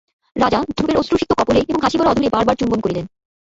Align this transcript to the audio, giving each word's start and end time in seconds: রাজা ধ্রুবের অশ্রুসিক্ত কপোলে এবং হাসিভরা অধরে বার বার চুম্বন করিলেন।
রাজা 0.35 0.59
ধ্রুবের 0.77 0.99
অশ্রুসিক্ত 0.99 1.31
কপোলে 1.33 1.59
এবং 1.63 1.79
হাসিভরা 1.81 2.11
অধরে 2.11 2.27
বার 2.29 2.43
বার 2.45 2.59
চুম্বন 2.59 2.79
করিলেন। 2.81 3.05